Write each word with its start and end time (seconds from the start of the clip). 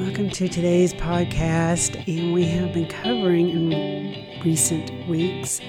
Welcome 0.00 0.30
to 0.30 0.48
today's 0.48 0.94
podcast. 0.94 2.08
And 2.08 2.32
we 2.32 2.46
have 2.46 2.72
been 2.72 2.88
covering 2.88 3.50
in 3.50 4.40
recent 4.42 5.06
weeks 5.06 5.60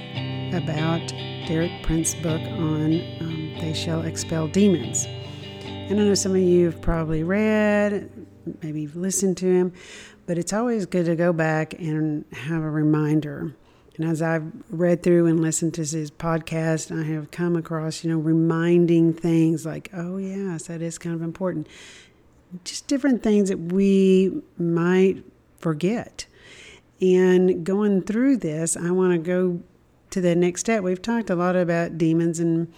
about 0.54 1.06
Derek 1.48 1.84
Prince's 1.84 2.16
book 2.22 2.40
on 2.40 3.02
um, 3.20 3.54
They 3.60 3.74
Shall 3.74 4.04
Expel 4.04 4.48
Demons. 4.48 5.06
And 5.66 6.00
I 6.00 6.04
know 6.06 6.14
some 6.14 6.32
of 6.32 6.42
you 6.42 6.68
have 6.68 6.82
probably 6.82 7.24
read, 7.24 8.10
maybe 8.64 8.84
you've 8.84 8.96
listened 8.96 9.36
to 9.40 9.48
him, 9.48 9.74
but 10.28 10.38
it's 10.38 10.54
always 10.54 10.86
good 10.86 11.08
to 11.08 11.18
go 11.18 11.34
back 11.34 11.74
and 11.74 12.24
have 12.32 12.64
a 12.64 12.70
reminder. 12.70 13.54
And 13.98 14.10
as 14.10 14.22
I've 14.22 14.50
read 14.70 15.04
through 15.04 15.26
and 15.26 15.42
listened 15.42 15.74
to 15.74 15.82
his 15.82 16.10
podcast, 16.10 16.98
I 16.98 17.04
have 17.04 17.32
come 17.32 17.58
across, 17.58 18.06
you 18.06 18.10
know, 18.10 18.18
reminding 18.18 19.12
things 19.12 19.66
like, 19.66 19.90
oh, 19.94 20.16
yes, 20.16 20.68
that 20.68 20.82
is 20.82 20.98
kind 20.98 21.14
of 21.14 21.22
important 21.22 21.68
just 22.64 22.88
different 22.88 23.24
things 23.24 23.50
that 23.50 23.58
we 23.58 24.42
might 24.58 25.24
forget. 25.60 26.26
And 27.02 27.66
going 27.66 28.04
through 28.04 28.38
this, 28.38 28.78
I 28.78 28.92
want 28.92 29.14
to 29.14 29.18
go 29.18 29.62
to 30.12 30.22
the 30.22 30.36
next 30.36 30.62
step. 30.62 30.84
We've 30.84 31.02
talked 31.02 31.30
a 31.30 31.36
lot 31.36 31.56
about 31.56 31.98
demons 31.98 32.40
and 32.40 32.72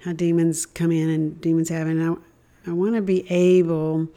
how 0.00 0.12
demons 0.12 0.66
come 0.66 0.90
in 0.90 1.08
and 1.08 1.40
demons 1.40 1.68
have, 1.68 1.86
and 1.86 2.02
I, 2.02 2.70
I 2.70 2.72
want 2.72 2.94
to 2.94 3.02
be 3.02 3.30
able 3.30 4.08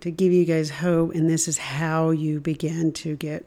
to 0.00 0.10
give 0.10 0.32
you 0.32 0.44
guys 0.44 0.70
hope, 0.70 1.14
and 1.14 1.30
this 1.30 1.48
is 1.48 1.58
how 1.58 2.10
you 2.10 2.40
begin 2.40 2.92
to 2.92 3.16
get 3.16 3.46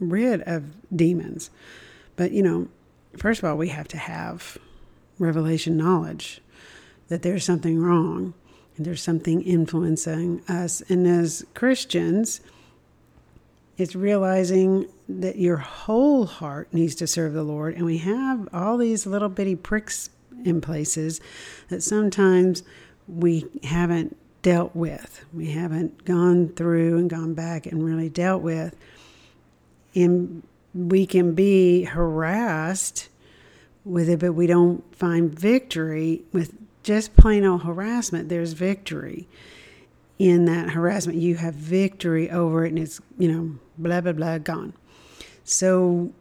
rid 0.00 0.42
of 0.42 0.64
demons. 0.94 1.50
But, 2.16 2.32
you 2.32 2.42
know, 2.42 2.68
first 3.16 3.42
of 3.42 3.48
all, 3.48 3.56
we 3.56 3.68
have 3.68 3.88
to 3.88 3.98
have 3.98 4.58
revelation 5.18 5.76
knowledge 5.76 6.40
that 7.08 7.22
there's 7.22 7.44
something 7.44 7.78
wrong 7.78 8.34
there's 8.86 9.02
something 9.02 9.42
influencing 9.42 10.42
us. 10.48 10.80
And 10.88 11.06
as 11.06 11.44
Christians, 11.54 12.40
it's 13.76 13.94
realizing 13.94 14.86
that 15.08 15.36
your 15.36 15.58
whole 15.58 16.26
heart 16.26 16.72
needs 16.72 16.94
to 16.96 17.06
serve 17.06 17.32
the 17.32 17.42
Lord. 17.42 17.74
And 17.74 17.84
we 17.84 17.98
have 17.98 18.48
all 18.52 18.76
these 18.76 19.06
little 19.06 19.28
bitty 19.28 19.56
pricks 19.56 20.10
in 20.44 20.60
places 20.60 21.20
that 21.68 21.82
sometimes 21.82 22.62
we 23.06 23.46
haven't 23.64 24.16
dealt 24.42 24.74
with. 24.74 25.24
We 25.32 25.50
haven't 25.50 26.04
gone 26.04 26.48
through 26.50 26.98
and 26.98 27.10
gone 27.10 27.34
back 27.34 27.66
and 27.66 27.84
really 27.84 28.08
dealt 28.08 28.42
with. 28.42 28.76
And 29.94 30.42
we 30.74 31.06
can 31.06 31.34
be 31.34 31.84
harassed 31.84 33.08
with 33.84 34.08
it, 34.08 34.20
but 34.20 34.34
we 34.34 34.46
don't 34.46 34.84
find 34.94 35.36
victory 35.36 36.22
with 36.32 36.52
just 36.82 37.16
plain 37.16 37.44
old 37.44 37.62
harassment, 37.62 38.28
there's 38.28 38.52
victory 38.52 39.28
in 40.18 40.44
that 40.46 40.70
harassment. 40.70 41.18
You 41.18 41.36
have 41.36 41.54
victory 41.54 42.30
over 42.30 42.64
it, 42.64 42.70
and 42.70 42.78
it's, 42.78 43.00
you 43.18 43.30
know, 43.30 43.58
blah, 43.76 44.00
blah, 44.00 44.12
blah, 44.12 44.38
gone. 44.38 44.72
So 45.44 46.12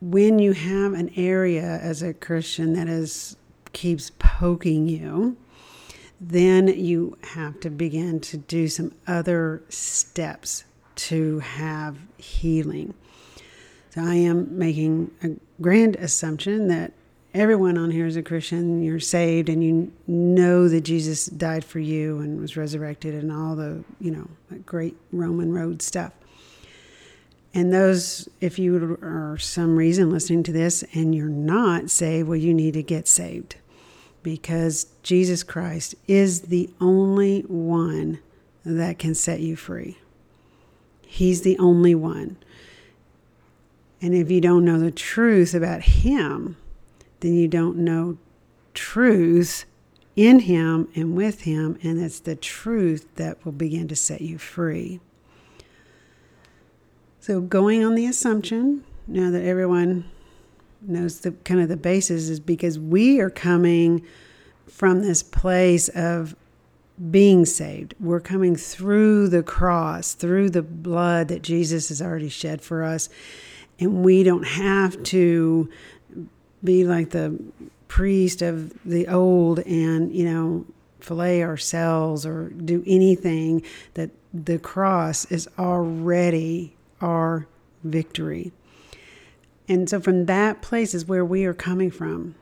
when 0.00 0.38
you 0.38 0.52
have 0.52 0.92
an 0.92 1.10
area 1.16 1.62
as 1.62 2.02
a 2.02 2.12
Christian 2.12 2.74
that 2.74 2.88
is 2.88 3.36
keeps 3.72 4.10
poking 4.18 4.88
you, 4.88 5.36
then 6.20 6.68
you 6.68 7.16
have 7.34 7.60
to 7.60 7.70
begin 7.70 8.20
to 8.20 8.36
do 8.36 8.68
some 8.68 8.92
other 9.06 9.62
steps 9.68 10.64
to 10.94 11.40
have 11.40 11.98
healing. 12.16 12.94
So 13.90 14.02
I 14.02 14.14
am 14.14 14.58
making 14.58 15.10
a 15.22 15.30
grand 15.62 15.96
assumption 15.96 16.68
that 16.68 16.92
everyone 17.36 17.76
on 17.76 17.90
here 17.90 18.06
is 18.06 18.16
a 18.16 18.22
Christian, 18.22 18.82
you're 18.82 18.98
saved, 18.98 19.48
and 19.48 19.62
you 19.62 19.92
know 20.06 20.68
that 20.68 20.80
Jesus 20.80 21.26
died 21.26 21.64
for 21.64 21.78
you 21.78 22.18
and 22.18 22.40
was 22.40 22.56
resurrected, 22.56 23.14
and 23.14 23.30
all 23.30 23.54
the, 23.54 23.84
you 24.00 24.10
know, 24.10 24.28
great 24.64 24.96
Roman 25.12 25.52
road 25.52 25.82
stuff. 25.82 26.12
And 27.52 27.72
those, 27.72 28.28
if 28.40 28.58
you 28.58 28.98
are 29.02 29.38
some 29.38 29.76
reason 29.76 30.10
listening 30.10 30.42
to 30.44 30.52
this 30.52 30.84
and 30.92 31.14
you're 31.14 31.28
not 31.28 31.90
saved, 31.90 32.28
well, 32.28 32.36
you 32.36 32.52
need 32.52 32.74
to 32.74 32.82
get 32.82 33.08
saved 33.08 33.56
because 34.22 34.88
Jesus 35.02 35.42
Christ 35.42 35.94
is 36.06 36.42
the 36.42 36.68
only 36.80 37.42
one 37.42 38.18
that 38.64 38.98
can 38.98 39.14
set 39.14 39.40
you 39.40 39.56
free. 39.56 39.96
He's 41.06 41.42
the 41.42 41.58
only 41.58 41.94
one. 41.94 42.36
And 44.02 44.14
if 44.14 44.30
you 44.30 44.40
don't 44.40 44.64
know 44.64 44.78
the 44.78 44.90
truth 44.90 45.54
about 45.54 45.82
Him, 45.82 46.56
then 47.20 47.34
you 47.34 47.48
don't 47.48 47.78
know 47.78 48.18
truth 48.74 49.64
in 50.14 50.40
Him 50.40 50.88
and 50.94 51.14
with 51.14 51.42
Him, 51.42 51.78
and 51.82 52.00
it's 52.00 52.20
the 52.20 52.36
truth 52.36 53.06
that 53.16 53.44
will 53.44 53.52
begin 53.52 53.88
to 53.88 53.96
set 53.96 54.20
you 54.20 54.38
free. 54.38 55.00
So, 57.20 57.40
going 57.40 57.84
on 57.84 57.94
the 57.94 58.06
assumption, 58.06 58.84
now 59.06 59.30
that 59.30 59.44
everyone 59.44 60.04
knows 60.80 61.20
the 61.20 61.32
kind 61.32 61.60
of 61.60 61.68
the 61.68 61.76
basis, 61.76 62.28
is 62.28 62.40
because 62.40 62.78
we 62.78 63.20
are 63.20 63.30
coming 63.30 64.06
from 64.68 65.02
this 65.02 65.22
place 65.22 65.88
of 65.88 66.36
being 67.10 67.44
saved. 67.44 67.94
We're 68.00 68.20
coming 68.20 68.56
through 68.56 69.28
the 69.28 69.42
cross, 69.42 70.14
through 70.14 70.50
the 70.50 70.62
blood 70.62 71.28
that 71.28 71.42
Jesus 71.42 71.88
has 71.90 72.00
already 72.00 72.28
shed 72.28 72.62
for 72.62 72.82
us. 72.82 73.08
And 73.78 74.02
we 74.02 74.22
don't 74.22 74.46
have 74.46 75.02
to 75.04 75.68
be 76.62 76.84
like 76.84 77.10
the 77.10 77.38
priest 77.88 78.42
of 78.42 78.72
the 78.84 79.06
old 79.08 79.60
and, 79.60 80.12
you 80.12 80.24
know, 80.24 80.64
fillet 81.00 81.42
ourselves 81.42 82.26
or 82.26 82.48
do 82.50 82.82
anything 82.86 83.62
that 83.94 84.10
the 84.32 84.58
cross 84.58 85.24
is 85.26 85.48
already 85.58 86.74
our 87.00 87.46
victory. 87.84 88.52
And 89.68 89.88
so 89.88 90.00
from 90.00 90.26
that 90.26 90.62
place 90.62 90.94
is 90.94 91.06
where 91.06 91.24
we 91.24 91.44
are 91.44 91.54
coming 91.54 91.90
from. 91.90 92.34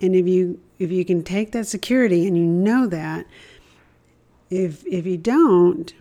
And 0.00 0.14
if 0.14 0.26
you 0.26 0.60
if 0.78 0.90
you 0.90 1.04
can 1.04 1.22
take 1.22 1.52
that 1.52 1.66
security 1.66 2.26
and 2.26 2.36
you 2.36 2.44
know 2.44 2.86
that, 2.86 3.26
if 4.48 4.84
if 4.86 5.06
you 5.06 5.18
don't, 5.18 5.92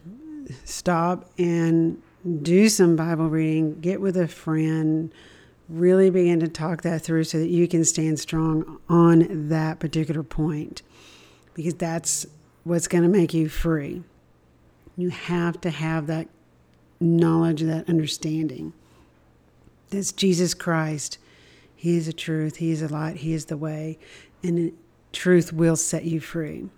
stop 0.64 1.30
and 1.38 2.02
do 2.42 2.70
some 2.70 2.96
Bible 2.96 3.30
reading, 3.30 3.80
get 3.80 4.02
with 4.02 4.18
a 4.18 4.28
friend, 4.28 5.12
really 5.70 6.10
begin 6.10 6.40
to 6.40 6.48
talk 6.48 6.82
that 6.82 7.02
through 7.02 7.24
so 7.24 7.40
that 7.40 7.50
you 7.50 7.68
can 7.68 7.86
stand 7.86 8.20
strong 8.20 8.80
on 8.90 9.50
that 9.50 9.80
particular 9.80 10.24
point 10.24 10.82
because 11.54 11.76
that's 11.76 12.26
what's 12.64 12.88
going 12.88 13.04
to 13.04 13.10
make 13.10 13.34
you 13.34 13.48
free. 13.48 14.04
You 14.98 15.10
have 15.10 15.62
to 15.62 15.70
have 15.70 16.08
that 16.08 16.28
knowledge, 17.00 17.62
that 17.62 17.88
understanding. 17.88 18.74
That's 19.90 20.12
Jesus 20.12 20.54
Christ. 20.54 21.18
He 21.76 21.96
is 21.96 22.08
the 22.08 22.14
truth, 22.14 22.58
He 22.58 22.72
is 22.72 22.82
the 22.82 22.92
light, 22.92 23.18
He 23.18 23.34
is 23.34 23.46
the 23.46 23.58
way, 23.58 23.98
and 24.44 24.74
truth 25.14 25.54
will 25.54 25.76
set 25.76 26.04
you 26.04 26.20
free. 26.20 26.70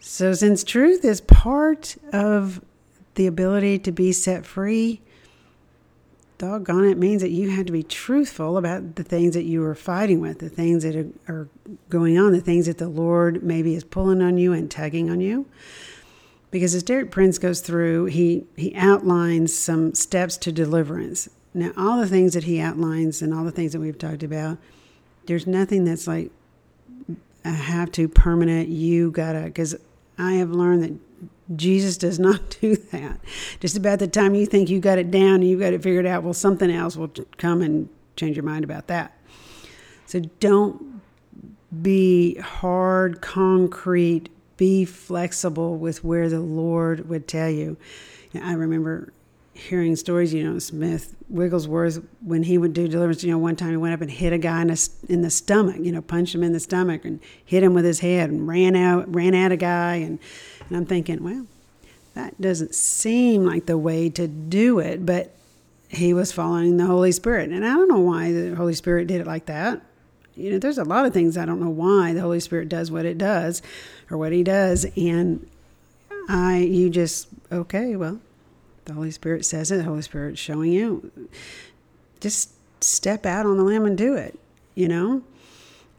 So, 0.00 0.32
since 0.32 0.64
truth 0.64 1.04
is 1.04 1.20
part 1.20 1.96
of 2.12 2.60
the 3.14 3.26
ability 3.26 3.78
to 3.80 3.92
be 3.92 4.12
set 4.12 4.44
free, 4.44 5.02
doggone 6.38 6.84
it 6.84 6.98
means 6.98 7.22
that 7.22 7.30
you 7.30 7.50
had 7.50 7.66
to 7.66 7.72
be 7.72 7.82
truthful 7.82 8.58
about 8.58 8.96
the 8.96 9.02
things 9.02 9.34
that 9.34 9.44
you 9.44 9.60
were 9.60 9.74
fighting 9.74 10.20
with, 10.20 10.38
the 10.38 10.48
things 10.48 10.82
that 10.82 10.96
are, 10.96 11.08
are, 11.28 11.48
going 11.88 12.18
on, 12.18 12.32
the 12.32 12.40
things 12.40 12.66
that 12.66 12.78
the 12.78 12.88
Lord 12.88 13.42
maybe 13.42 13.74
is 13.74 13.84
pulling 13.84 14.20
on 14.20 14.38
you 14.38 14.52
and 14.52 14.70
tugging 14.70 15.10
on 15.10 15.20
you. 15.20 15.46
Because 16.50 16.74
as 16.74 16.82
Derek 16.82 17.10
Prince 17.10 17.38
goes 17.38 17.60
through, 17.60 18.06
he, 18.06 18.44
he 18.56 18.74
outlines 18.74 19.56
some 19.56 19.94
steps 19.94 20.36
to 20.38 20.52
deliverance. 20.52 21.28
Now, 21.54 21.72
all 21.76 21.98
the 21.98 22.06
things 22.06 22.34
that 22.34 22.44
he 22.44 22.60
outlines 22.60 23.22
and 23.22 23.32
all 23.32 23.44
the 23.44 23.50
things 23.50 23.72
that 23.72 23.80
we've 23.80 23.98
talked 23.98 24.22
about, 24.22 24.58
there's 25.26 25.46
nothing 25.46 25.84
that's 25.84 26.06
like, 26.06 26.30
I 27.44 27.50
have 27.50 27.90
to 27.92 28.08
permanent, 28.08 28.68
you 28.68 29.10
gotta, 29.10 29.42
because 29.42 29.76
I 30.18 30.34
have 30.34 30.50
learned 30.50 30.82
that 30.82 31.05
Jesus 31.54 31.96
does 31.96 32.18
not 32.18 32.50
do 32.60 32.76
that. 32.76 33.20
Just 33.60 33.76
about 33.76 33.98
the 33.98 34.08
time 34.08 34.34
you 34.34 34.46
think 34.46 34.68
you 34.68 34.80
got 34.80 34.98
it 34.98 35.10
down 35.10 35.36
and 35.36 35.48
you 35.48 35.58
got 35.58 35.72
it 35.72 35.82
figured 35.82 36.06
out, 36.06 36.22
well, 36.22 36.34
something 36.34 36.70
else 36.70 36.96
will 36.96 37.12
come 37.36 37.62
and 37.62 37.88
change 38.16 38.36
your 38.36 38.44
mind 38.44 38.64
about 38.64 38.88
that. 38.88 39.12
So 40.06 40.20
don't 40.40 41.02
be 41.82 42.36
hard, 42.36 43.20
concrete, 43.20 44.28
be 44.56 44.84
flexible 44.84 45.76
with 45.76 46.02
where 46.02 46.28
the 46.28 46.40
Lord 46.40 47.08
would 47.08 47.28
tell 47.28 47.50
you. 47.50 47.76
I 48.34 48.52
remember 48.52 49.12
hearing 49.56 49.96
stories, 49.96 50.34
you 50.34 50.44
know, 50.44 50.58
Smith 50.58 51.16
Wigglesworth, 51.28 52.00
when 52.20 52.42
he 52.42 52.58
would 52.58 52.72
do 52.72 52.86
deliverance, 52.86 53.24
you 53.24 53.30
know, 53.30 53.38
one 53.38 53.56
time 53.56 53.70
he 53.70 53.76
went 53.76 53.94
up 53.94 54.00
and 54.00 54.10
hit 54.10 54.32
a 54.32 54.38
guy 54.38 54.62
in, 54.62 54.70
a, 54.70 54.76
in 55.08 55.22
the 55.22 55.30
stomach, 55.30 55.76
you 55.80 55.92
know, 55.92 56.02
punched 56.02 56.34
him 56.34 56.42
in 56.42 56.52
the 56.52 56.60
stomach 56.60 57.04
and 57.04 57.20
hit 57.44 57.62
him 57.62 57.74
with 57.74 57.84
his 57.84 58.00
head 58.00 58.30
and 58.30 58.46
ran 58.46 58.76
out, 58.76 59.12
ran 59.12 59.34
at 59.34 59.52
a 59.52 59.56
guy. 59.56 59.96
And, 59.96 60.18
and 60.68 60.76
I'm 60.76 60.86
thinking, 60.86 61.22
well, 61.22 61.46
that 62.14 62.40
doesn't 62.40 62.74
seem 62.74 63.44
like 63.44 63.66
the 63.66 63.78
way 63.78 64.08
to 64.10 64.28
do 64.28 64.78
it, 64.78 65.04
but 65.04 65.34
he 65.88 66.12
was 66.12 66.32
following 66.32 66.76
the 66.76 66.86
Holy 66.86 67.12
Spirit. 67.12 67.50
And 67.50 67.64
I 67.64 67.74
don't 67.74 67.88
know 67.88 68.00
why 68.00 68.32
the 68.32 68.54
Holy 68.54 68.74
Spirit 68.74 69.06
did 69.06 69.20
it 69.20 69.26
like 69.26 69.46
that. 69.46 69.82
You 70.34 70.52
know, 70.52 70.58
there's 70.58 70.78
a 70.78 70.84
lot 70.84 71.06
of 71.06 71.14
things 71.14 71.38
I 71.38 71.46
don't 71.46 71.60
know 71.60 71.70
why 71.70 72.12
the 72.12 72.20
Holy 72.20 72.40
Spirit 72.40 72.68
does 72.68 72.90
what 72.90 73.06
it 73.06 73.16
does 73.16 73.62
or 74.10 74.18
what 74.18 74.32
he 74.32 74.42
does. 74.42 74.86
And 74.96 75.48
I, 76.28 76.58
you 76.58 76.90
just, 76.90 77.28
okay, 77.50 77.96
well, 77.96 78.20
the 78.86 78.94
Holy 78.94 79.10
Spirit 79.10 79.44
says 79.44 79.70
it, 79.70 79.76
the 79.76 79.84
Holy 79.84 80.02
Spirit's 80.02 80.40
showing 80.40 80.72
you. 80.72 81.10
Just 82.20 82.52
step 82.80 83.26
out 83.26 83.44
on 83.44 83.58
the 83.58 83.64
limb 83.64 83.84
and 83.84 83.98
do 83.98 84.14
it, 84.14 84.38
you 84.74 84.88
know? 84.88 85.22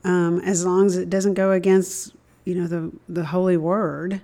Um, 0.04 0.40
as 0.40 0.66
long 0.66 0.86
as 0.86 0.98
it 0.98 1.10
doesn't 1.10 1.36
go 1.36 1.52
against, 1.52 2.14
you 2.46 2.56
know, 2.56 2.68
the, 2.68 2.92
the 3.08 3.26
holy 3.26 3.58
word 3.58 4.22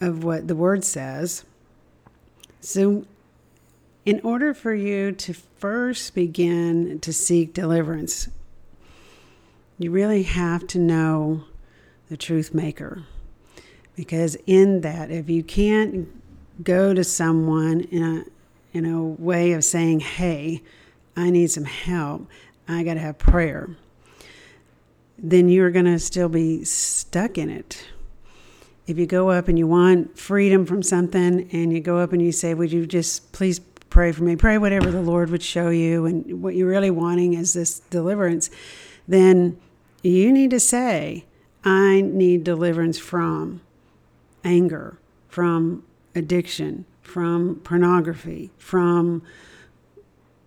of 0.00 0.24
what 0.24 0.48
the 0.48 0.56
word 0.56 0.84
says. 0.84 1.44
So, 2.60 3.04
in 4.04 4.20
order 4.22 4.52
for 4.52 4.74
you 4.74 5.12
to 5.12 5.32
first 5.32 6.14
begin 6.14 6.98
to 7.00 7.12
seek 7.12 7.54
deliverance, 7.54 8.28
you 9.78 9.90
really 9.90 10.24
have 10.24 10.66
to 10.68 10.78
know 10.78 11.44
the 12.08 12.16
truth 12.16 12.54
maker. 12.54 13.04
Because 13.94 14.36
in 14.46 14.82
that, 14.82 15.10
if 15.10 15.30
you 15.30 15.42
can't 15.42 16.08
go 16.62 16.94
to 16.94 17.04
someone 17.04 17.80
in 17.82 18.02
a 18.02 18.24
in 18.72 18.84
a 18.84 19.02
way 19.02 19.52
of 19.52 19.64
saying, 19.64 20.00
"Hey, 20.00 20.62
I 21.16 21.30
need 21.30 21.50
some 21.50 21.64
help. 21.64 22.26
I 22.68 22.82
got 22.82 22.94
to 22.94 23.00
have 23.00 23.18
prayer." 23.18 23.70
Then 25.18 25.48
you're 25.48 25.70
going 25.70 25.86
to 25.86 25.98
still 25.98 26.28
be 26.28 26.64
stuck 26.64 27.38
in 27.38 27.48
it. 27.48 27.86
If 28.86 28.98
you 28.98 29.06
go 29.06 29.30
up 29.30 29.48
and 29.48 29.58
you 29.58 29.66
want 29.66 30.18
freedom 30.18 30.66
from 30.66 30.82
something 30.82 31.48
and 31.52 31.72
you 31.72 31.80
go 31.80 31.98
up 31.98 32.12
and 32.12 32.20
you 32.20 32.32
say, 32.32 32.54
"Would 32.54 32.72
you 32.72 32.86
just 32.86 33.32
please 33.32 33.60
pray 33.88 34.12
for 34.12 34.24
me? 34.24 34.36
Pray 34.36 34.58
whatever 34.58 34.90
the 34.90 35.00
Lord 35.00 35.30
would 35.30 35.42
show 35.42 35.70
you 35.70 36.04
and 36.04 36.42
what 36.42 36.54
you're 36.54 36.68
really 36.68 36.90
wanting 36.90 37.34
is 37.34 37.54
this 37.54 37.80
deliverance." 37.90 38.50
Then 39.08 39.56
you 40.02 40.32
need 40.32 40.50
to 40.50 40.60
say, 40.60 41.24
"I 41.64 42.02
need 42.02 42.44
deliverance 42.44 42.98
from 42.98 43.60
anger, 44.44 44.98
from 45.28 45.82
addiction, 46.16 46.84
from 47.02 47.60
pornography, 47.62 48.50
from 48.58 49.22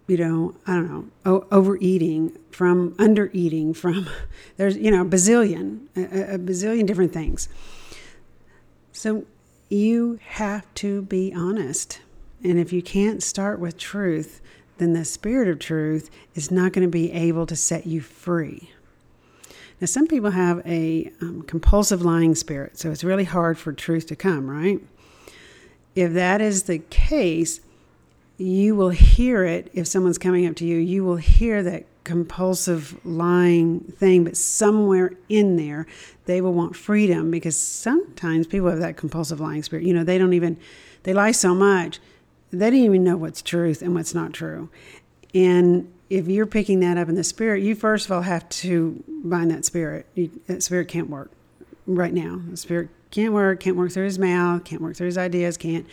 you 0.08 0.18
know, 0.18 0.56
I 0.66 0.74
don't 0.74 0.90
know, 0.90 1.06
o- 1.24 1.48
overeating, 1.52 2.36
from 2.50 2.96
undereating, 2.96 3.78
from 3.78 4.10
there's, 4.58 4.76
you 4.76 4.90
know, 4.90 5.02
a 5.02 5.06
bazillion, 5.06 5.82
a, 5.96 6.36
a 6.36 6.40
bazillion 6.40 6.88
different 6.88 7.14
things. 7.14 7.48
So 8.92 9.26
you 9.70 10.20
have 10.30 10.66
to 10.76 11.04
be 11.04 11.32
honest. 11.32 12.02
And 12.44 12.60
if 12.60 12.74
you 12.74 12.82
can't 12.82 13.22
start 13.22 13.60
with 13.60 13.78
truth, 13.78 14.42
then 14.80 14.94
the 14.94 15.06
spirit 15.06 15.48
of 15.48 15.60
truth 15.60 16.10
is 16.34 16.50
not 16.50 16.74
going 16.74 16.88
to 16.88 16.92
be 16.92 17.12
able 17.12 17.46
to 17.46 17.56
set 17.56 17.86
you 17.86 18.02
free. 18.02 18.72
Now, 19.80 19.86
some 19.86 20.08
people 20.08 20.32
have 20.32 20.66
a 20.66 21.12
um, 21.22 21.44
compulsive 21.44 22.02
lying 22.02 22.34
spirit, 22.34 22.78
so 22.80 22.92
it's 22.92 23.04
really 23.04 23.24
hard 23.26 23.58
for 23.58 23.72
truth 23.72 24.08
to 24.08 24.16
come, 24.16 24.50
right? 24.50 24.82
If 25.96 26.14
that 26.14 26.42
is 26.42 26.64
the 26.64 26.80
case, 26.80 27.62
you 28.38 28.76
will 28.76 28.90
hear 28.90 29.44
it 29.44 29.70
if 29.74 29.86
someone's 29.88 30.18
coming 30.18 30.48
up 30.48 30.56
to 30.58 30.66
you. 30.66 30.78
You 30.78 31.04
will 31.04 31.18
hear 31.18 31.62
that 31.64 31.86
compulsive 32.06 32.98
lying 33.06 33.82
thing, 33.82 34.24
but 34.24 34.38
somewhere 34.38 35.12
in 35.28 35.58
there, 35.58 35.86
they 36.26 36.42
will 36.42 36.54
want 36.54 36.76
freedom 36.76 37.30
because 37.30 37.58
sometimes 37.58 38.48
people 38.48 38.70
have 38.70 38.80
that 38.80 38.98
compulsive 38.98 39.40
lying 39.40 39.62
spirit. 39.62 39.86
You 39.86 39.94
know, 39.94 40.04
they 40.04 40.18
don't 40.18 40.34
even, 40.34 40.58
they 41.04 41.14
lie 41.14 41.32
so 41.32 41.54
much, 41.54 42.00
they 42.52 42.70
don't 42.70 42.80
even 42.80 43.04
know 43.04 43.18
what's 43.18 43.42
truth 43.42 43.82
and 43.82 43.94
what's 43.94 44.16
not 44.16 44.34
true. 44.34 44.70
And 45.36 45.92
if 46.10 46.28
you're 46.28 46.48
picking 46.48 46.80
that 46.80 46.98
up 46.98 47.10
in 47.10 47.16
the 47.16 47.24
spirit, 47.24 47.62
you 47.62 47.76
first 47.76 48.06
of 48.06 48.12
all 48.12 48.22
have 48.22 48.48
to 48.50 49.04
bind 49.08 49.52
that 49.52 49.66
spirit. 49.66 50.08
You, 50.16 50.32
that 50.48 50.64
spirit 50.64 50.88
can't 50.88 51.10
work 51.10 51.30
right 51.86 52.14
now. 52.14 52.42
The 52.50 52.58
spirit 52.58 52.90
can't 53.12 53.34
work, 53.34 53.60
can't 53.60 53.76
work 53.76 53.92
through 53.92 54.06
his 54.06 54.20
mouth, 54.20 54.64
can't 54.64 54.82
work 54.82 54.96
through 54.96 55.08
his 55.08 55.18
ideas, 55.18 55.58
can't, 55.58 55.86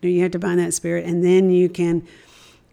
you 0.00 0.08
know, 0.08 0.14
you 0.14 0.22
have 0.22 0.32
to 0.32 0.38
bind 0.38 0.58
that 0.58 0.72
spirit. 0.72 1.04
And 1.04 1.22
then 1.24 1.50
you 1.50 1.68
can 1.68 2.06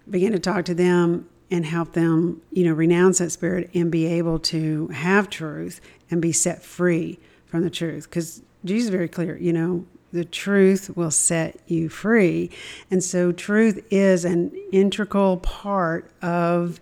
begin 0.09 0.31
to 0.31 0.39
talk 0.39 0.65
to 0.65 0.73
them 0.73 1.29
and 1.51 1.65
help 1.65 1.93
them, 1.93 2.41
you 2.51 2.63
know, 2.63 2.73
renounce 2.73 3.17
that 3.17 3.31
spirit 3.31 3.69
and 3.73 3.91
be 3.91 4.05
able 4.05 4.39
to 4.39 4.87
have 4.87 5.29
truth 5.29 5.81
and 6.09 6.21
be 6.21 6.31
set 6.31 6.63
free 6.63 7.19
from 7.45 7.63
the 7.63 7.69
truth. 7.69 8.09
Because 8.09 8.41
Jesus 8.63 8.85
is 8.85 8.91
very 8.91 9.07
clear, 9.07 9.37
you 9.37 9.51
know, 9.51 9.85
the 10.11 10.25
truth 10.25 10.95
will 10.95 11.11
set 11.11 11.59
you 11.67 11.89
free. 11.89 12.49
And 12.89 13.03
so 13.03 13.31
truth 13.31 13.85
is 13.91 14.25
an 14.25 14.51
integral 14.71 15.37
part 15.37 16.09
of 16.21 16.79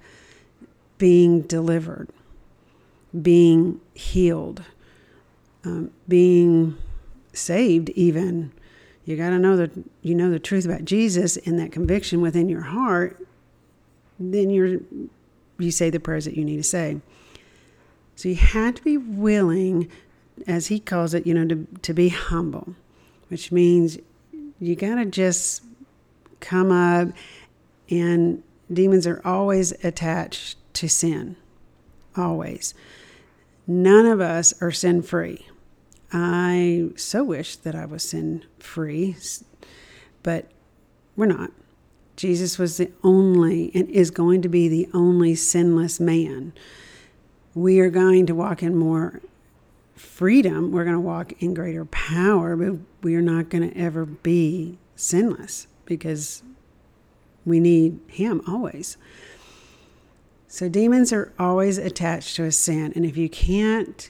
being 0.97 1.41
delivered, 1.41 2.09
being 3.21 3.81
healed, 3.93 4.63
um, 5.63 5.91
being 6.07 6.77
saved 7.37 7.89
even 7.91 8.51
you 9.05 9.15
got 9.15 9.29
to 9.29 9.39
know 9.39 9.55
that 9.55 9.71
you 10.01 10.13
know 10.13 10.29
the 10.29 10.39
truth 10.39 10.65
about 10.65 10.85
jesus 10.85 11.37
and 11.37 11.59
that 11.59 11.71
conviction 11.71 12.21
within 12.21 12.49
your 12.49 12.61
heart 12.61 13.25
then 14.19 14.49
you're 14.49 14.79
you 15.59 15.71
say 15.71 15.89
the 15.89 15.99
prayers 15.99 16.25
that 16.25 16.35
you 16.35 16.45
need 16.45 16.57
to 16.57 16.63
say. 16.63 16.99
So 18.15 18.29
you 18.29 18.35
had 18.35 18.75
to 18.77 18.83
be 18.83 18.97
willing 18.97 19.91
as 20.45 20.67
he 20.67 20.79
calls 20.79 21.13
it 21.13 21.25
you 21.25 21.33
know 21.33 21.47
to, 21.47 21.67
to 21.81 21.93
be 21.93 22.09
humble 22.09 22.75
which 23.29 23.51
means 23.51 23.97
you 24.59 24.75
got 24.75 24.95
to 24.95 25.05
just 25.05 25.63
come 26.39 26.71
up 26.71 27.09
and 27.89 28.43
demons 28.71 29.07
are 29.07 29.19
always 29.25 29.71
attached 29.83 30.57
to 30.73 30.87
sin 30.87 31.35
always. 32.15 32.73
None 33.65 34.05
of 34.05 34.21
us 34.21 34.53
are 34.61 34.71
sin 34.71 35.01
free 35.01 35.47
I 36.11 36.89
so 36.95 37.23
wish 37.23 37.57
that 37.57 37.75
I 37.75 37.85
was 37.85 38.03
sin 38.03 38.45
free, 38.59 39.15
but 40.23 40.45
we're 41.15 41.25
not. 41.25 41.51
Jesus 42.15 42.57
was 42.57 42.77
the 42.77 42.91
only 43.03 43.71
and 43.75 43.89
is 43.89 44.09
going 44.09 44.41
to 44.41 44.49
be 44.49 44.67
the 44.67 44.89
only 44.93 45.35
sinless 45.35 45.99
man. 45.99 46.53
We 47.53 47.79
are 47.79 47.89
going 47.89 48.25
to 48.27 48.35
walk 48.35 48.63
in 48.63 48.75
more 48.75 49.21
freedom. 49.95 50.71
We're 50.71 50.83
going 50.83 50.95
to 50.95 50.99
walk 50.99 51.33
in 51.41 51.53
greater 51.53 51.85
power, 51.85 52.55
but 52.55 52.79
we 53.03 53.15
are 53.15 53.21
not 53.21 53.49
going 53.49 53.69
to 53.69 53.77
ever 53.77 54.05
be 54.05 54.77
sinless 54.95 55.67
because 55.85 56.43
we 57.45 57.59
need 57.59 57.99
Him 58.07 58.41
always. 58.47 58.97
So 60.47 60.69
demons 60.69 61.11
are 61.11 61.33
always 61.37 61.77
attached 61.77 62.35
to 62.37 62.43
a 62.45 62.51
sin. 62.51 62.93
And 62.95 63.05
if 63.05 63.17
you 63.17 63.29
can't 63.29 64.09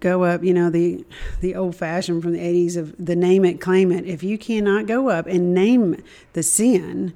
go 0.00 0.24
up, 0.24 0.42
you 0.42 0.54
know, 0.54 0.70
the 0.70 1.04
the 1.40 1.54
old 1.54 1.76
fashioned 1.76 2.22
from 2.22 2.32
the 2.32 2.38
80s 2.40 2.76
of 2.76 2.94
the 2.98 3.16
name 3.16 3.44
it, 3.44 3.60
claim 3.60 3.92
it. 3.92 4.06
If 4.06 4.22
you 4.22 4.38
cannot 4.38 4.86
go 4.86 5.08
up 5.08 5.26
and 5.26 5.54
name 5.54 6.02
the 6.32 6.42
sin, 6.42 7.14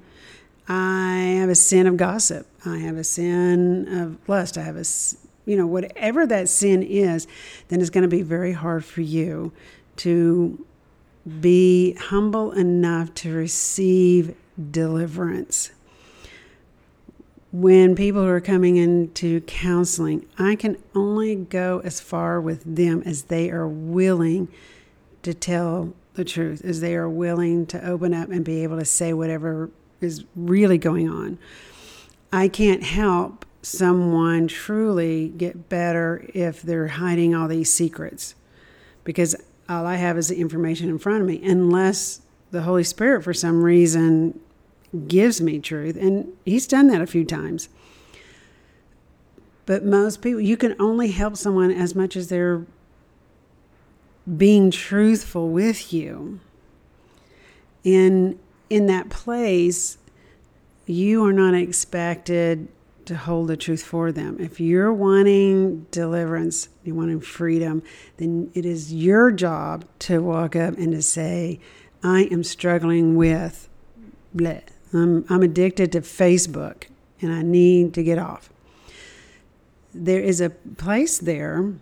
I 0.68 1.37
have 1.38 1.49
a 1.49 1.54
sin 1.54 1.87
of 1.87 1.96
gossip. 1.96 2.46
I 2.64 2.78
have 2.78 2.96
a 2.96 3.04
sin 3.04 3.87
of 3.88 4.28
lust. 4.28 4.58
I 4.58 4.62
have 4.62 4.76
a, 4.76 4.85
you 5.44 5.56
know, 5.56 5.66
whatever 5.66 6.26
that 6.26 6.49
sin 6.49 6.82
is, 6.82 7.26
then 7.68 7.80
it's 7.80 7.90
going 7.90 8.02
to 8.02 8.08
be 8.08 8.23
very 8.23 8.52
hard 8.52 8.85
for 8.85 9.02
you 9.02 9.52
to 9.96 10.64
be 11.40 11.94
humble 11.94 12.52
enough 12.52 13.14
to 13.14 13.32
receive 13.32 14.35
deliverance 14.70 15.70
when 17.60 17.96
people 17.96 18.22
are 18.22 18.40
coming 18.40 18.76
into 18.76 19.40
counseling, 19.42 20.26
I 20.38 20.56
can 20.56 20.76
only 20.94 21.34
go 21.34 21.80
as 21.84 22.00
far 22.00 22.38
with 22.38 22.62
them 22.64 23.02
as 23.06 23.25
they 23.25 23.50
are 23.50 23.66
willing 23.66 24.48
to 25.22 25.32
tell 25.32 25.94
the 26.14 26.25
truth, 26.25 26.62
as 26.62 26.82
they 26.82 26.94
are 26.96 27.08
willing 27.08 27.64
to 27.68 27.82
open 27.82 28.12
up 28.12 28.28
and 28.28 28.44
be 28.44 28.62
able 28.62 28.78
to 28.78 28.84
say 28.84 29.14
whatever 29.14 29.70
is 30.02 30.25
really 30.34 30.76
going 30.76 31.08
on. 31.08 31.38
I 32.30 32.48
can't 32.48 32.82
help 32.82 33.46
someone 33.62 34.48
truly 34.48 35.28
get 35.28 35.70
better 35.70 36.28
if 36.34 36.60
they're 36.60 36.88
hiding 36.88 37.34
all 37.34 37.48
these 37.48 37.72
secrets 37.72 38.34
because 39.02 39.34
all 39.66 39.86
I 39.86 39.96
have 39.96 40.18
is 40.18 40.28
the 40.28 40.36
information 40.36 40.90
in 40.90 40.98
front 40.98 41.22
of 41.22 41.26
me, 41.26 41.42
unless 41.42 42.20
the 42.50 42.62
Holy 42.62 42.84
Spirit, 42.84 43.25
for 43.25 43.32
some 43.32 43.62
reason, 43.62 44.38
gives 44.96 45.40
me 45.40 45.58
truth. 45.58 45.96
And 45.96 46.32
he's 46.44 46.66
done 46.66 46.88
that 46.88 47.00
a 47.00 47.06
few 47.06 47.24
times. 47.24 47.68
But 49.66 49.84
most 49.84 50.22
people, 50.22 50.40
you 50.40 50.56
can 50.56 50.76
only 50.78 51.08
help 51.08 51.36
someone 51.36 51.70
as 51.70 51.94
much 51.94 52.16
as 52.16 52.28
they're 52.28 52.64
being 54.36 54.70
truthful 54.70 55.50
with 55.50 55.92
you. 55.92 56.40
And 57.84 58.38
in 58.70 58.86
that 58.86 59.08
place, 59.08 59.98
you 60.86 61.24
are 61.24 61.32
not 61.32 61.54
expected 61.54 62.68
to 63.06 63.16
hold 63.16 63.48
the 63.48 63.56
truth 63.56 63.82
for 63.82 64.10
them. 64.10 64.36
If 64.40 64.60
you're 64.60 64.92
wanting 64.92 65.86
deliverance, 65.90 66.68
you're 66.84 66.96
wanting 66.96 67.20
freedom, 67.20 67.82
then 68.16 68.50
it 68.54 68.66
is 68.66 68.92
your 68.92 69.30
job 69.30 69.84
to 70.00 70.20
walk 70.20 70.56
up 70.56 70.76
and 70.76 70.92
to 70.92 71.02
say, 71.02 71.60
I 72.02 72.22
am 72.32 72.42
struggling 72.42 73.16
with 73.16 73.68
bleh. 74.34 74.62
I'm, 74.93 75.25
I'm 75.28 75.43
addicted 75.43 75.93
to 75.93 76.00
Facebook 76.00 76.85
and 77.21 77.33
I 77.33 77.43
need 77.43 77.95
to 77.95 78.02
get 78.02 78.19
off. 78.19 78.50
There 79.95 80.21
is 80.21 80.40
a 80.40 80.50
place 80.50 81.19
there 81.19 81.73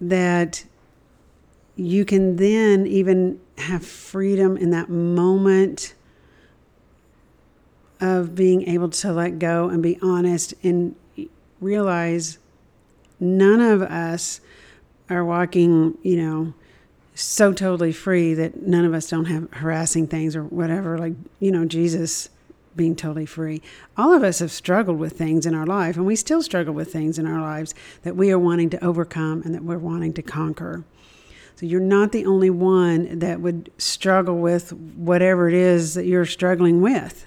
that 0.00 0.64
you 1.76 2.04
can 2.04 2.36
then 2.36 2.86
even 2.86 3.40
have 3.58 3.84
freedom 3.84 4.56
in 4.56 4.70
that 4.70 4.88
moment 4.88 5.94
of 8.00 8.34
being 8.34 8.68
able 8.68 8.88
to 8.88 9.12
let 9.12 9.38
go 9.38 9.68
and 9.68 9.82
be 9.82 9.98
honest 10.02 10.54
and 10.62 10.94
realize 11.60 12.38
none 13.18 13.60
of 13.60 13.82
us 13.82 14.40
are 15.10 15.24
walking, 15.24 15.96
you 16.02 16.16
know, 16.16 16.54
so 17.18 17.52
totally 17.52 17.92
free 17.92 18.32
that 18.34 18.62
none 18.62 18.84
of 18.84 18.94
us 18.94 19.10
don't 19.10 19.24
have 19.24 19.50
harassing 19.54 20.06
things 20.06 20.36
or 20.36 20.44
whatever, 20.44 20.96
like, 20.98 21.14
you 21.40 21.50
know, 21.50 21.64
Jesus 21.64 22.28
being 22.76 22.94
totally 22.94 23.26
free. 23.26 23.60
All 23.96 24.12
of 24.12 24.22
us 24.22 24.38
have 24.38 24.52
struggled 24.52 24.98
with 24.98 25.18
things 25.18 25.44
in 25.44 25.52
our 25.52 25.66
life, 25.66 25.96
and 25.96 26.06
we 26.06 26.14
still 26.14 26.42
struggle 26.42 26.72
with 26.72 26.92
things 26.92 27.18
in 27.18 27.26
our 27.26 27.40
lives 27.40 27.74
that 28.02 28.14
we 28.14 28.30
are 28.30 28.38
wanting 28.38 28.70
to 28.70 28.84
overcome 28.84 29.42
and 29.44 29.52
that 29.52 29.64
we're 29.64 29.78
wanting 29.78 30.12
to 30.14 30.22
conquer. 30.22 30.84
So 31.56 31.66
you're 31.66 31.80
not 31.80 32.12
the 32.12 32.24
only 32.24 32.50
one 32.50 33.18
that 33.18 33.40
would 33.40 33.72
struggle 33.78 34.38
with 34.38 34.72
whatever 34.72 35.48
it 35.48 35.54
is 35.54 35.94
that 35.94 36.06
you're 36.06 36.24
struggling 36.24 36.80
with. 36.80 37.26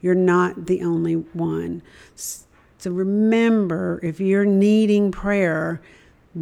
You're 0.00 0.16
not 0.16 0.66
the 0.66 0.82
only 0.82 1.14
one. 1.14 1.82
So 2.16 2.90
remember, 2.90 4.00
if 4.02 4.18
you're 4.18 4.44
needing 4.44 5.12
prayer, 5.12 5.80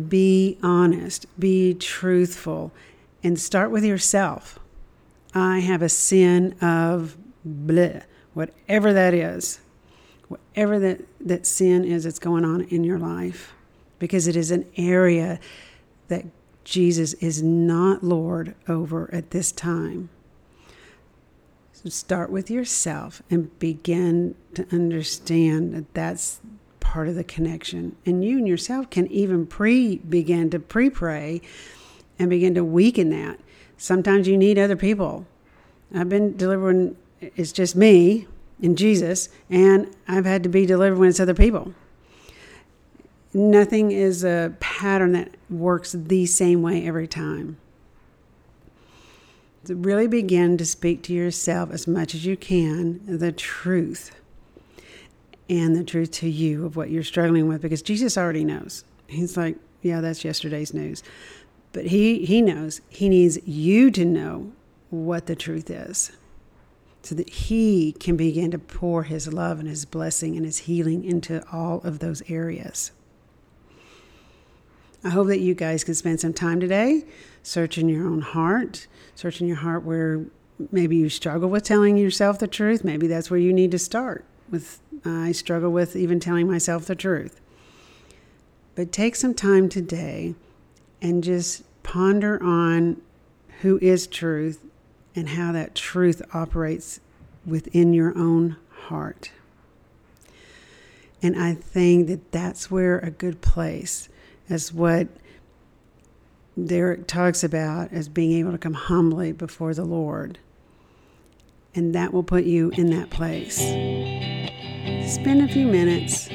be 0.08 0.58
honest, 0.62 1.26
be 1.38 1.74
truthful, 1.74 2.72
and 3.22 3.38
start 3.38 3.70
with 3.70 3.84
yourself. 3.84 4.58
I 5.34 5.60
have 5.60 5.82
a 5.82 5.88
sin 5.88 6.52
of 6.60 7.16
bleh, 7.46 8.02
whatever 8.34 8.92
that 8.92 9.14
is, 9.14 9.60
whatever 10.28 10.78
that, 10.78 11.00
that 11.20 11.46
sin 11.46 11.84
is 11.84 12.04
that's 12.04 12.18
going 12.18 12.44
on 12.44 12.62
in 12.62 12.84
your 12.84 12.98
life, 12.98 13.54
because 13.98 14.26
it 14.26 14.36
is 14.36 14.50
an 14.50 14.66
area 14.76 15.40
that 16.08 16.26
Jesus 16.64 17.14
is 17.14 17.42
not 17.42 18.04
Lord 18.04 18.54
over 18.68 19.12
at 19.12 19.30
this 19.30 19.52
time. 19.52 20.10
So 21.72 21.88
start 21.88 22.30
with 22.30 22.50
yourself 22.50 23.22
and 23.30 23.56
begin 23.58 24.34
to 24.54 24.66
understand 24.72 25.72
that 25.74 25.94
that's 25.94 26.40
part 26.88 27.06
of 27.06 27.14
the 27.14 27.22
connection. 27.22 27.94
And 28.06 28.24
you 28.24 28.38
and 28.38 28.48
yourself 28.48 28.88
can 28.88 29.06
even 29.08 29.46
pre 29.46 29.96
begin 29.96 30.48
to 30.50 30.58
pre 30.58 30.88
pray 30.88 31.42
and 32.18 32.30
begin 32.30 32.54
to 32.54 32.64
weaken 32.64 33.10
that. 33.10 33.38
Sometimes 33.76 34.26
you 34.26 34.38
need 34.38 34.58
other 34.58 34.74
people. 34.74 35.26
I've 35.94 36.08
been 36.08 36.34
delivering, 36.34 36.96
it's 37.20 37.52
just 37.52 37.76
me 37.76 38.26
and 38.62 38.76
Jesus, 38.76 39.28
and 39.50 39.94
I've 40.08 40.24
had 40.24 40.42
to 40.44 40.48
be 40.48 40.64
delivered 40.64 40.98
when 40.98 41.10
it's 41.10 41.20
other 41.20 41.34
people. 41.34 41.74
Nothing 43.34 43.90
is 43.90 44.24
a 44.24 44.54
pattern 44.58 45.12
that 45.12 45.34
works 45.50 45.92
the 45.92 46.24
same 46.24 46.62
way 46.62 46.86
every 46.86 47.06
time 47.06 47.58
to 49.66 49.74
really 49.74 50.06
begin 50.06 50.56
to 50.56 50.64
speak 50.64 51.02
to 51.02 51.12
yourself 51.12 51.70
as 51.70 51.86
much 51.86 52.14
as 52.14 52.24
you 52.24 52.34
can 52.34 53.02
the 53.06 53.30
truth 53.30 54.14
and 55.48 55.74
the 55.74 55.84
truth 55.84 56.10
to 56.10 56.28
you 56.28 56.66
of 56.66 56.76
what 56.76 56.90
you're 56.90 57.02
struggling 57.02 57.48
with 57.48 57.62
because 57.62 57.82
Jesus 57.82 58.18
already 58.18 58.44
knows. 58.44 58.84
He's 59.06 59.36
like, 59.36 59.56
yeah, 59.82 60.00
that's 60.00 60.24
yesterday's 60.24 60.74
news. 60.74 61.02
But 61.72 61.86
he, 61.86 62.24
he 62.24 62.42
knows. 62.42 62.80
He 62.88 63.08
needs 63.08 63.38
you 63.46 63.90
to 63.92 64.04
know 64.04 64.52
what 64.90 65.26
the 65.26 65.36
truth 65.36 65.70
is 65.70 66.12
so 67.02 67.14
that 67.14 67.30
he 67.30 67.92
can 67.92 68.16
begin 68.16 68.50
to 68.50 68.58
pour 68.58 69.04
his 69.04 69.32
love 69.32 69.58
and 69.58 69.68
his 69.68 69.84
blessing 69.84 70.36
and 70.36 70.44
his 70.44 70.58
healing 70.58 71.04
into 71.04 71.42
all 71.52 71.80
of 71.82 72.00
those 72.00 72.22
areas. 72.28 72.90
I 75.04 75.10
hope 75.10 75.28
that 75.28 75.40
you 75.40 75.54
guys 75.54 75.84
can 75.84 75.94
spend 75.94 76.20
some 76.20 76.32
time 76.32 76.58
today 76.60 77.04
searching 77.42 77.88
your 77.88 78.06
own 78.06 78.20
heart, 78.20 78.86
searching 79.14 79.46
your 79.46 79.58
heart 79.58 79.84
where 79.84 80.24
maybe 80.72 80.96
you 80.96 81.08
struggle 81.08 81.48
with 81.48 81.62
telling 81.62 81.96
yourself 81.96 82.38
the 82.38 82.48
truth. 82.48 82.82
Maybe 82.82 83.06
that's 83.06 83.30
where 83.30 83.40
you 83.40 83.52
need 83.52 83.70
to 83.70 83.78
start 83.78 84.24
with 84.50 84.80
I 85.04 85.32
struggle 85.32 85.70
with 85.70 85.96
even 85.96 86.20
telling 86.20 86.46
myself 86.46 86.86
the 86.86 86.94
truth. 86.94 87.40
But 88.74 88.92
take 88.92 89.16
some 89.16 89.34
time 89.34 89.68
today 89.68 90.34
and 91.02 91.24
just 91.24 91.62
ponder 91.82 92.42
on 92.42 93.00
who 93.60 93.78
is 93.82 94.06
truth 94.06 94.60
and 95.16 95.30
how 95.30 95.52
that 95.52 95.74
truth 95.74 96.22
operates 96.32 97.00
within 97.44 97.92
your 97.92 98.16
own 98.16 98.56
heart. 98.70 99.30
And 101.22 101.36
I 101.36 101.54
think 101.54 102.06
that 102.08 102.30
that's 102.30 102.70
where 102.70 102.98
a 102.98 103.10
good 103.10 103.40
place 103.40 104.08
is 104.48 104.72
what 104.72 105.08
Derek 106.62 107.06
talks 107.06 107.42
about 107.42 107.92
as 107.92 108.08
being 108.08 108.32
able 108.32 108.52
to 108.52 108.58
come 108.58 108.74
humbly 108.74 109.32
before 109.32 109.74
the 109.74 109.84
Lord. 109.84 110.38
And 111.74 111.94
that 111.94 112.12
will 112.12 112.22
put 112.22 112.44
you 112.44 112.70
in 112.70 112.90
that 112.90 113.10
place. 113.10 113.58
Spend 115.06 115.42
a 115.42 115.48
few 115.52 115.66
minutes 115.66 116.28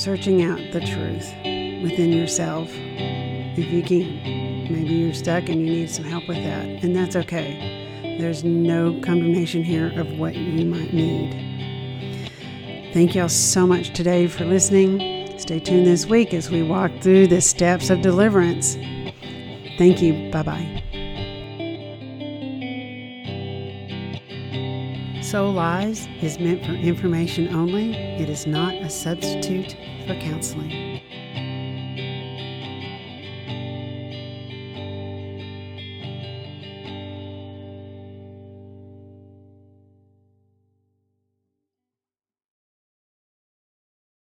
searching 0.00 0.42
out 0.42 0.60
the 0.72 0.80
truth 0.80 1.32
within 1.82 2.12
yourself 2.12 2.68
if 2.72 3.70
you 3.72 3.82
can. 3.82 4.72
Maybe 4.72 4.94
you're 4.94 5.14
stuck 5.14 5.48
and 5.48 5.60
you 5.60 5.66
need 5.66 5.90
some 5.90 6.04
help 6.04 6.28
with 6.28 6.38
that, 6.38 6.66
and 6.84 6.94
that's 6.94 7.16
okay. 7.16 8.16
There's 8.18 8.44
no 8.44 8.98
condemnation 9.00 9.62
here 9.62 9.92
of 9.98 10.18
what 10.18 10.34
you 10.34 10.64
might 10.64 10.92
need. 10.92 11.46
Thank 12.92 13.14
y'all 13.14 13.28
so 13.28 13.66
much 13.66 13.92
today 13.92 14.26
for 14.26 14.44
listening. 14.44 15.38
Stay 15.38 15.60
tuned 15.60 15.86
this 15.86 16.06
week 16.06 16.32
as 16.32 16.50
we 16.50 16.62
walk 16.62 16.90
through 17.00 17.26
the 17.26 17.40
steps 17.40 17.90
of 17.90 18.00
deliverance. 18.00 18.74
Thank 19.76 20.00
you. 20.00 20.30
Bye 20.30 20.42
bye. 20.42 20.85
Soul 25.26 25.54
Lies 25.54 26.06
is 26.22 26.38
meant 26.38 26.64
for 26.64 26.70
information 26.70 27.52
only. 27.52 27.96
It 27.96 28.30
is 28.30 28.46
not 28.46 28.74
a 28.74 28.88
substitute 28.88 29.74
for 30.06 30.14
counseling. 30.20 30.85